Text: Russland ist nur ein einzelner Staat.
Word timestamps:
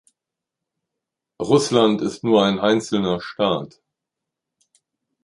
Russland 1.39 2.01
ist 2.01 2.23
nur 2.23 2.43
ein 2.43 2.57
einzelner 2.57 3.21
Staat. 3.21 3.81